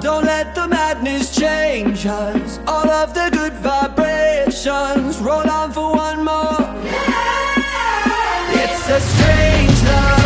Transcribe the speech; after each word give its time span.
Don't 0.00 0.24
let 0.24 0.54
the 0.54 0.68
madness 0.68 1.34
change 1.34 2.06
us. 2.06 2.60
All 2.68 2.88
of 2.88 3.14
the 3.14 3.30
good 3.32 3.54
vibrations 3.54 5.18
roll 5.18 5.50
on 5.50 5.72
for 5.72 5.92
one 5.92 6.24
more. 6.24 6.56
It's 8.62 8.88
a 8.88 9.00
strange 9.00 9.82
love, 9.82 10.17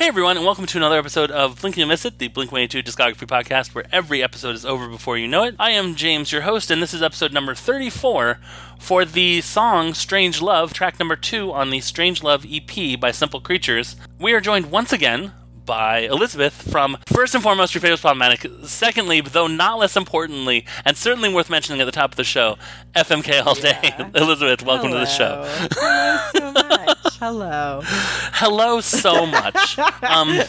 Hey 0.00 0.08
everyone, 0.08 0.38
and 0.38 0.46
welcome 0.46 0.64
to 0.64 0.78
another 0.78 0.98
episode 0.98 1.30
of 1.30 1.60
Blink 1.60 1.76
and 1.76 1.86
Miss 1.86 2.06
It, 2.06 2.16
the 2.16 2.28
Blink 2.28 2.50
182 2.50 2.90
discography 2.90 3.28
podcast, 3.28 3.74
where 3.74 3.84
every 3.92 4.22
episode 4.22 4.54
is 4.54 4.64
over 4.64 4.88
before 4.88 5.18
you 5.18 5.28
know 5.28 5.44
it. 5.44 5.56
I 5.58 5.72
am 5.72 5.94
James, 5.94 6.32
your 6.32 6.40
host, 6.40 6.70
and 6.70 6.82
this 6.82 6.94
is 6.94 7.02
episode 7.02 7.34
number 7.34 7.54
34 7.54 8.38
for 8.78 9.04
the 9.04 9.42
song 9.42 9.92
Strange 9.92 10.40
Love, 10.40 10.72
track 10.72 10.98
number 10.98 11.16
two 11.16 11.52
on 11.52 11.68
the 11.68 11.80
Strange 11.80 12.22
Love 12.22 12.46
EP 12.50 12.98
by 12.98 13.10
Simple 13.10 13.42
Creatures. 13.42 13.96
We 14.18 14.32
are 14.32 14.40
joined 14.40 14.70
once 14.70 14.90
again 14.90 15.32
by 15.70 16.00
Elizabeth 16.00 16.68
from 16.68 16.98
first 17.06 17.32
and 17.32 17.44
foremost 17.44 17.76
your 17.76 17.80
favorite 17.80 18.00
problematic. 18.00 18.44
Secondly, 18.64 19.20
though 19.20 19.46
not 19.46 19.78
less 19.78 19.96
importantly, 19.96 20.66
and 20.84 20.96
certainly 20.96 21.32
worth 21.32 21.48
mentioning 21.48 21.80
at 21.80 21.84
the 21.84 21.92
top 21.92 22.10
of 22.10 22.16
the 22.16 22.24
show, 22.24 22.56
FMK 22.96 23.46
all 23.46 23.54
day. 23.54 23.94
Elizabeth, 24.20 24.64
welcome 24.64 24.90
to 24.90 24.96
the 24.98 25.06
show. 25.06 25.44
Hello 25.46 26.18
so 26.34 26.52
much. 26.52 27.18
Hello. 27.20 27.80
Hello 27.84 28.80
so 28.80 29.26
much. 29.26 29.78
Um, 30.02 30.40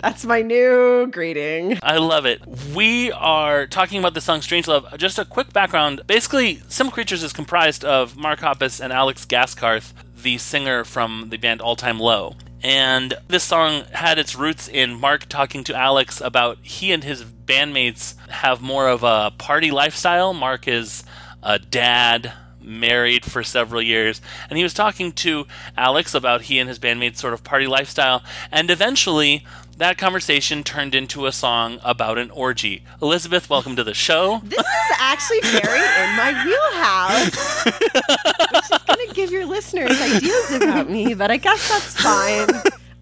That's 0.00 0.26
my 0.26 0.42
new 0.42 1.06
greeting. 1.10 1.78
I 1.82 1.96
love 1.96 2.26
it. 2.26 2.42
We 2.74 3.12
are 3.12 3.66
talking 3.66 3.98
about 3.98 4.12
the 4.12 4.20
song 4.20 4.42
Strange 4.42 4.68
Love. 4.68 4.98
Just 4.98 5.18
a 5.18 5.24
quick 5.24 5.54
background. 5.54 6.02
Basically, 6.06 6.60
Simple 6.68 6.92
Creatures 6.92 7.22
is 7.22 7.32
comprised 7.32 7.86
of 7.86 8.18
Mark 8.18 8.40
Hoppus 8.40 8.80
and 8.80 8.92
Alex 8.92 9.24
Gaskarth, 9.24 9.94
the 10.14 10.36
singer 10.36 10.84
from 10.84 11.28
the 11.30 11.38
band 11.38 11.62
All 11.62 11.74
Time 11.76 11.98
Low. 11.98 12.36
And 12.66 13.14
this 13.28 13.44
song 13.44 13.84
had 13.92 14.18
its 14.18 14.34
roots 14.34 14.66
in 14.66 14.98
Mark 14.98 15.28
talking 15.28 15.62
to 15.62 15.76
Alex 15.76 16.20
about 16.20 16.58
he 16.62 16.90
and 16.90 17.04
his 17.04 17.22
bandmates 17.22 18.16
have 18.28 18.60
more 18.60 18.88
of 18.88 19.04
a 19.04 19.32
party 19.38 19.70
lifestyle. 19.70 20.34
Mark 20.34 20.66
is 20.66 21.04
a 21.44 21.60
dad, 21.60 22.32
married 22.66 23.24
for 23.24 23.42
several 23.42 23.80
years, 23.80 24.20
and 24.50 24.56
he 24.58 24.62
was 24.62 24.74
talking 24.74 25.12
to 25.12 25.46
Alex 25.76 26.14
about 26.14 26.42
he 26.42 26.58
and 26.58 26.68
his 26.68 26.78
bandmates' 26.78 27.18
sort 27.18 27.32
of 27.32 27.44
party 27.44 27.66
lifestyle, 27.66 28.22
and 28.50 28.70
eventually 28.70 29.44
that 29.78 29.98
conversation 29.98 30.64
turned 30.64 30.94
into 30.94 31.26
a 31.26 31.32
song 31.32 31.78
about 31.84 32.16
an 32.18 32.30
orgy. 32.30 32.82
Elizabeth, 33.02 33.50
welcome 33.50 33.76
to 33.76 33.84
the 33.84 33.92
show. 33.94 34.40
This 34.42 34.58
is 34.58 34.96
actually 34.98 35.40
very 35.42 35.78
in 35.78 36.16
my 36.16 36.32
wheelhouse, 36.44 37.64
which 38.52 38.70
is 38.72 38.84
going 38.86 39.08
to 39.08 39.14
give 39.14 39.30
your 39.30 39.44
listeners 39.44 40.00
ideas 40.00 40.52
about 40.52 40.88
me, 40.90 41.14
but 41.14 41.30
I 41.30 41.36
guess 41.36 41.68
that's 41.68 42.00
fine. 42.00 42.48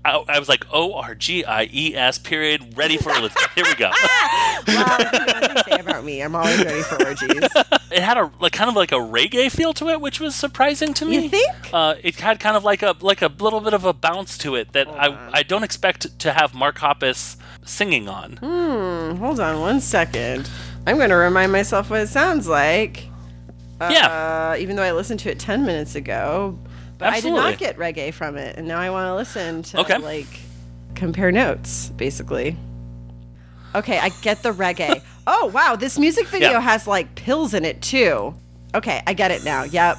I, 0.05 0.23
I 0.29 0.39
was 0.39 0.49
like 0.49 0.67
O 0.73 0.95
R 0.95 1.15
G 1.15 1.45
I 1.45 1.69
E 1.73 1.95
S 1.95 2.19
period, 2.19 2.77
ready 2.77 2.97
for 2.97 3.11
Elizabeth. 3.11 3.49
Here 3.55 3.65
we 3.65 3.75
go. 3.75 3.91
Wow, 3.91 4.65
you 4.67 4.75
know 4.75 5.25
what 5.27 5.55
they 5.55 5.63
say 5.71 5.81
about 5.81 6.05
me. 6.05 6.21
I'm 6.21 6.35
always 6.35 6.63
ready 6.65 6.83
for 6.83 7.05
orgies. 7.05 7.49
It 7.95 8.03
had 8.03 8.17
a 8.19 8.29
like 8.41 8.53
kind 8.53 8.69
of 8.69 8.75
like 8.75 8.91
a 8.91 8.97
reggae 8.97 9.49
feel 9.53 9.73
to 9.75 9.89
it, 9.91 10.01
which 10.01 10.19
was 10.19 10.35
surprising 10.35 10.95
to 10.95 11.05
me. 11.05 11.15
You 11.15 11.29
think? 11.29 11.53
Uh, 11.73 11.95
it 12.03 12.17
had 12.17 12.41
kind 12.41 12.57
of 12.57 12.65
like 12.65 12.83
a 12.83 12.97
like 13.01 13.23
a 13.23 13.29
little 13.29 13.61
bit 13.61 13.73
of 13.73 13.85
a 13.85 13.93
bounce 13.93 14.37
to 14.39 14.57
it 14.57 14.73
that 14.73 14.89
I 14.89 15.17
I 15.33 15.43
don't 15.45 15.63
expect 15.63 16.19
to 16.19 16.33
have 16.33 16.55
Mark 16.55 16.79
Hoppus 16.79 17.37
singing 17.65 18.09
on. 18.09 18.39
Hmm, 18.39 19.17
hold 19.19 19.39
on 19.39 19.61
one 19.61 19.81
second. 19.81 20.51
I'm 20.89 20.97
going 20.97 21.11
to 21.11 21.15
remind 21.17 21.53
myself 21.53 21.89
what 21.89 22.01
it 22.01 22.09
sounds 22.09 22.49
like. 22.49 23.05
Yeah. 23.81 24.09
Uh, 24.53 24.57
even 24.59 24.75
though 24.77 24.83
I 24.83 24.93
listened 24.93 25.21
to 25.21 25.31
it 25.31 25.39
10 25.39 25.65
minutes 25.65 25.95
ago. 25.95 26.59
But 26.99 27.13
I 27.13 27.21
did 27.21 27.33
not 27.33 27.59
get 27.59 27.77
reggae 27.77 28.13
from 28.15 28.37
it, 28.37 28.57
and 28.57 28.69
now 28.69 28.79
I 28.79 28.91
want 28.91 29.07
to 29.09 29.15
listen 29.15 29.63
to 29.65 29.81
Okay. 29.81 29.99
like 29.99 30.27
compare 30.95 31.33
notes, 31.33 31.89
basically. 31.97 32.57
Okay, 33.75 33.99
I 33.99 34.11
get 34.23 34.43
the 34.43 34.53
reggae. 34.53 35.03
oh 35.27 35.47
wow, 35.47 35.75
this 35.77 35.99
music 35.99 36.29
video 36.29 36.51
Yeah. 36.53 36.61
has 36.61 36.87
like 36.87 37.15
pills 37.17 37.55
in 37.55 37.65
it 37.65 37.83
too. 37.83 38.35
Okay, 38.75 39.03
I 39.07 39.13
get 39.15 39.31
it 39.31 39.45
now. 39.45 39.65
Yep. 39.65 39.99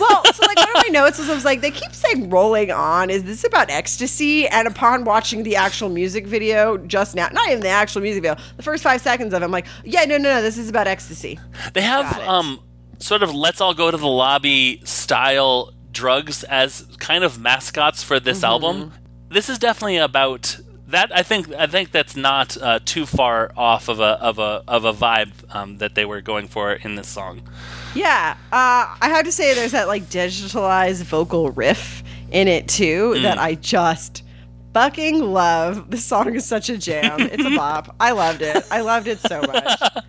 Well, 0.00 0.24
so 0.32 0.46
like 0.46 0.56
one 0.56 0.68
of 0.70 0.74
my 0.76 0.88
notes 0.90 1.18
was 1.18 1.28
I 1.28 1.34
was 1.34 1.44
like, 1.44 1.60
they 1.60 1.70
keep 1.70 1.92
saying 1.92 2.30
rolling 2.30 2.70
on. 2.70 3.10
Is 3.10 3.24
this 3.24 3.44
about 3.44 3.68
ecstasy? 3.68 4.48
And 4.48 4.66
upon 4.66 5.04
watching 5.04 5.42
the 5.42 5.56
actual 5.56 5.90
music 5.90 6.26
video 6.26 6.78
just 6.78 7.14
now, 7.14 7.28
not 7.32 7.48
even 7.50 7.60
the 7.60 7.68
actual 7.68 8.00
music 8.00 8.22
video, 8.22 8.36
the 8.56 8.62
first 8.62 8.82
five 8.82 9.02
seconds 9.02 9.34
of 9.34 9.42
it, 9.42 9.44
I'm 9.44 9.50
like, 9.50 9.66
yeah, 9.84 10.04
no, 10.06 10.16
no, 10.16 10.36
no, 10.36 10.42
this 10.42 10.56
is 10.56 10.70
about 10.70 10.86
ecstasy. 10.86 11.38
They 11.74 11.82
have 11.82 12.18
um 12.20 12.60
sort 12.98 13.22
of 13.22 13.34
let's 13.34 13.60
all 13.60 13.74
go 13.74 13.90
to 13.90 13.96
the 13.96 14.06
lobby 14.06 14.80
style 14.84 15.74
drugs 15.92 16.42
as 16.44 16.86
kind 16.98 17.22
of 17.24 17.38
mascots 17.38 18.02
for 18.02 18.18
this 18.18 18.38
Mm-hmm. 18.38 18.44
album. 18.46 18.92
This 19.28 19.48
is 19.48 19.58
definitely 19.58 19.96
about 19.98 20.58
that. 20.88 21.10
I 21.14 21.22
think 21.22 21.52
I 21.54 21.66
think 21.66 21.90
that's 21.90 22.16
not 22.16 22.56
uh, 22.60 22.80
too 22.84 23.06
far 23.06 23.50
off 23.56 23.88
of 23.88 23.98
a 24.00 24.18
of 24.20 24.38
a 24.38 24.62
of 24.68 24.84
a 24.84 24.92
vibe 24.92 25.32
um, 25.54 25.78
that 25.78 25.94
they 25.94 26.04
were 26.04 26.20
going 26.20 26.48
for 26.48 26.72
in 26.72 26.96
this 26.96 27.08
song. 27.08 27.48
Yeah, 27.94 28.36
uh, 28.52 28.94
I 29.00 29.08
have 29.08 29.24
to 29.24 29.32
say 29.32 29.54
there's 29.54 29.72
that 29.72 29.88
like 29.88 30.04
digitalized 30.04 31.02
vocal 31.04 31.50
riff 31.50 32.02
in 32.30 32.48
it 32.48 32.68
too 32.68 33.14
Mm. 33.16 33.22
that 33.22 33.38
I 33.38 33.54
just 33.54 34.22
fucking 34.74 35.20
love. 35.20 35.90
The 35.90 35.98
song 35.98 36.34
is 36.34 36.44
such 36.46 36.68
a 36.70 36.76
jam. 36.78 37.20
It's 37.20 37.44
a 37.44 37.50
bop. 37.56 37.94
I 38.00 38.12
loved 38.12 38.42
it. 38.42 38.62
I 38.70 38.80
loved 38.80 39.08
it 39.08 39.20
so 39.20 39.40
much. 39.42 39.80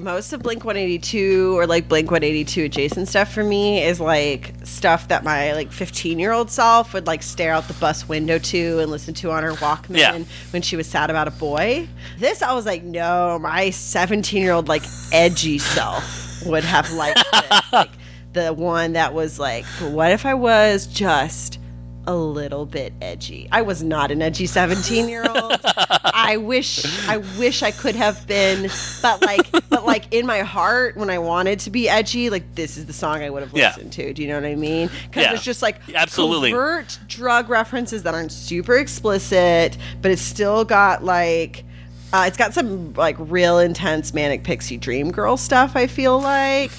Most 0.00 0.32
of 0.32 0.42
Blink 0.42 0.64
182 0.64 1.56
or 1.56 1.66
like 1.66 1.86
Blink 1.88 2.10
182 2.10 2.64
adjacent 2.64 3.08
stuff 3.08 3.32
for 3.32 3.44
me 3.44 3.82
is 3.82 4.00
like 4.00 4.54
stuff 4.64 5.08
that 5.08 5.22
my 5.22 5.52
like 5.52 5.70
15 5.70 6.18
year 6.18 6.32
old 6.32 6.50
self 6.50 6.94
would 6.94 7.06
like 7.06 7.22
stare 7.22 7.52
out 7.52 7.68
the 7.68 7.74
bus 7.74 8.08
window 8.08 8.38
to 8.38 8.78
and 8.80 8.90
listen 8.90 9.12
to 9.14 9.30
on 9.30 9.42
her 9.42 9.52
Walkman 9.52 9.98
Yeah. 9.98 10.18
when 10.50 10.62
she 10.62 10.76
was 10.76 10.86
sad 10.86 11.10
about 11.10 11.28
a 11.28 11.32
boy. 11.32 11.86
This, 12.18 12.42
I 12.42 12.52
was 12.54 12.64
like, 12.66 12.82
no, 12.82 13.38
my 13.38 13.70
17 13.70 14.40
year 14.42 14.52
old, 14.52 14.66
like, 14.66 14.82
edgy 15.12 15.58
self 15.58 16.42
would 16.46 16.64
have 16.64 16.90
liked 16.92 17.22
this. 17.30 17.60
Like, 17.72 17.90
the 18.32 18.52
one 18.52 18.94
that 18.94 19.12
was 19.14 19.38
like, 19.38 19.64
what 19.92 20.10
if 20.12 20.24
I 20.26 20.34
was 20.34 20.86
just 20.86 21.58
a 22.06 22.14
little 22.14 22.66
bit 22.66 22.92
edgy? 23.00 23.48
I 23.52 23.62
was 23.62 23.82
not 23.82 24.10
an 24.10 24.22
edgy 24.22 24.46
17 24.46 25.08
year 25.08 25.24
old. 25.28 25.60
I 25.64 26.36
wish, 26.38 26.84
I 27.08 27.18
wish 27.38 27.62
I 27.62 27.70
could 27.70 27.94
have 27.96 28.26
been, 28.26 28.70
but 29.02 29.22
like, 29.22 29.50
but 29.68 29.84
like 29.84 30.12
in 30.12 30.26
my 30.26 30.40
heart, 30.40 30.96
when 30.96 31.10
I 31.10 31.18
wanted 31.18 31.60
to 31.60 31.70
be 31.70 31.88
edgy, 31.88 32.30
like, 32.30 32.54
this 32.54 32.76
is 32.76 32.86
the 32.86 32.92
song 32.92 33.22
I 33.22 33.30
would 33.30 33.42
have 33.42 33.52
Yeah. 33.56 33.68
listened 33.68 33.92
to. 33.94 34.12
Do 34.12 34.22
you 34.22 34.28
know 34.28 34.34
what 34.36 34.44
I 34.44 34.54
mean? 34.54 34.88
Because 35.08 35.22
Yeah. 35.22 35.28
there's 35.30 35.42
just 35.44 35.62
like, 35.62 35.76
Absolutely. 35.94 36.50
covert 36.50 36.98
drug 37.08 37.48
references 37.48 38.02
that 38.04 38.14
aren't 38.14 38.32
super 38.32 38.76
explicit, 38.76 39.76
but 40.00 40.10
it's 40.10 40.22
still 40.22 40.64
got 40.64 41.04
like 41.04 41.64
uh, 42.12 42.24
it's 42.26 42.36
got 42.36 42.52
some 42.52 42.92
like 42.92 43.16
real 43.18 43.58
intense 43.58 44.12
manic 44.12 44.42
pixie 44.44 44.76
dream 44.76 45.10
girl 45.10 45.36
stuff. 45.38 45.74
I 45.76 45.86
feel 45.86 46.20
like. 46.20 46.70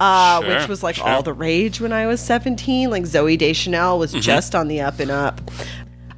Uh, 0.00 0.40
Sure, 0.42 0.54
which 0.58 0.68
was 0.68 0.82
like 0.82 0.96
sure. 0.96 1.08
all 1.08 1.22
the 1.22 1.32
rage 1.32 1.80
when 1.80 1.92
I 1.92 2.06
was 2.06 2.20
17. 2.20 2.88
Like 2.90 3.02
Zooey 3.04 3.36
Deschanel 3.38 3.98
was 3.98 4.12
just 4.12 4.54
on 4.54 4.68
the 4.68 4.80
up 4.80 5.00
and 5.00 5.10
up. 5.10 5.40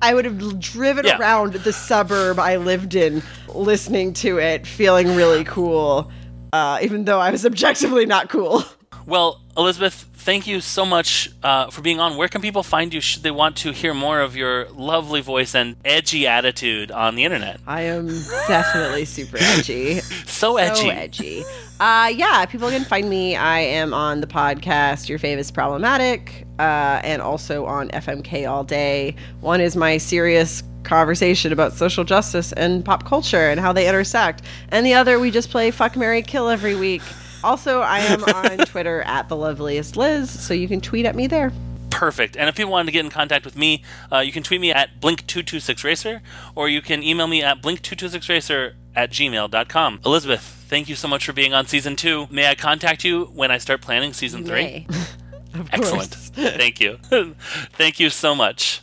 I 0.03 0.15
would 0.15 0.25
have 0.25 0.61
driven 0.61 1.05
Yeah. 1.07 1.19
around 1.19 1.53
the 1.55 1.73
suburb 1.73 2.39
I 2.39 2.57
lived 2.57 2.95
in 2.95 3.23
listening 3.55 4.13
to 4.15 4.39
it, 4.39 4.67
feeling 4.67 5.15
really 5.15 5.45
cool, 5.45 6.11
uh, 6.53 6.79
even 6.83 7.05
though 7.05 7.21
I 7.21 7.31
was 7.31 7.45
objectively 7.47 8.07
not 8.07 8.29
cool. 8.31 8.65
Well, 9.07 9.41
Elizabeth, 9.57 10.07
thank 10.15 10.47
you 10.47 10.61
so 10.61 10.85
much 10.87 11.31
uh, 11.43 11.69
for 11.71 11.81
being 11.83 12.01
on. 12.01 12.17
Where 12.17 12.29
can 12.29 12.41
people 12.43 12.63
find 12.63 12.95
you 12.95 13.01
should 13.01 13.23
they 13.23 13.31
want 13.31 13.57
to 13.57 13.73
hear 13.73 13.93
more 13.93 14.21
of 14.21 14.37
your 14.37 14.69
lovely 14.71 15.21
voice 15.21 15.55
and 15.55 15.77
edgy 15.85 16.27
attitude 16.27 16.91
on 16.93 17.15
the 17.15 17.25
internet? 17.25 17.61
I 17.67 17.83
am 17.83 18.07
definitely 18.47 19.05
super 19.07 19.39
edgy. 19.41 20.01
So 20.27 20.57
edgy. 20.59 20.81
So 20.83 20.89
edgy. 20.91 21.45
Uh, 21.81 22.13
yeah, 22.15 22.45
people 22.45 22.69
can 22.69 22.85
find 22.85 23.09
me. 23.09 23.35
I 23.35 23.61
am 23.61 23.95
on 23.95 24.21
the 24.21 24.27
podcast 24.27 25.09
Your 25.09 25.19
Fave 25.19 25.39
is 25.39 25.51
Problematic, 25.51 26.47
uh, 26.59 27.01
and 27.03 27.23
also 27.23 27.65
on 27.65 27.89
FMK 27.89 28.47
All 28.47 28.65
Day. 28.65 29.17
One 29.41 29.63
is 29.63 29.77
my 29.77 29.97
serious 29.97 30.63
conversation 30.83 31.55
about 31.55 31.73
social 31.73 32.05
justice 32.05 32.53
and 32.53 32.85
pop 32.85 33.07
culture 33.07 33.49
and 33.49 33.59
how 33.59 33.73
they 33.73 33.89
intersect. 33.89 34.43
And 34.69 34.85
the 34.85 34.93
other, 34.93 35.19
we 35.19 35.31
just 35.31 35.49
play 35.49 35.71
Fuck 35.71 35.97
Mary 35.97 36.21
Kill 36.21 36.51
every 36.51 36.77
week. 36.77 37.01
Also, 37.43 37.81
I 37.81 38.01
am 38.01 38.25
on 38.25 38.59
Twitter 38.67 39.01
at 39.07 39.31
the 39.31 39.37
loveliest 39.37 39.97
Liz, 39.97 40.29
so 40.29 40.53
you 40.53 40.69
can 40.69 40.83
tweet 40.83 41.07
at 41.07 41.17
me 41.17 41.29
there. 41.29 41.51
Perfect. 41.91 42.37
And 42.37 42.49
if 42.49 42.55
people 42.55 42.73
wanted 42.73 42.87
to 42.87 42.93
get 42.93 43.05
in 43.05 43.11
contact 43.11 43.45
with 43.45 43.57
me, 43.57 43.83
uh, 44.13 44.19
you 44.19 44.33
can 44.33 44.43
tweet 44.43 44.61
me 44.61 44.73
at 44.73 45.01
blink226racer, 45.01 46.21
or 46.55 46.69
you 46.69 46.81
can 46.81 47.03
email 47.03 47.27
me 47.27 47.43
at 47.43 47.61
blink226racer 47.61 48.75
at 48.95 49.11
gmail.com. 49.11 50.01
Elizabeth, 50.05 50.43
thank 50.69 50.89
you 50.89 50.95
so 50.95 51.09
much 51.09 51.27
for 51.27 51.33
being 51.33 51.53
on 51.53 51.67
season 51.67 51.97
two. 51.97 52.27
May 52.31 52.49
I 52.49 52.55
contact 52.55 53.05
you 53.05 53.27
when 53.27 53.51
I 53.51 53.59
start 53.59 53.83
planning 53.83 54.13
season 54.13 54.45
three? 54.45 54.87
Excellent. 55.73 56.15
Thank 56.15 56.81
you. 56.81 56.99
Thank 57.73 57.99
you 57.99 58.09
so 58.09 58.35
much. 58.35 58.83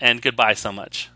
And 0.00 0.22
goodbye 0.22 0.54
so 0.54 0.72
much. 0.72 1.10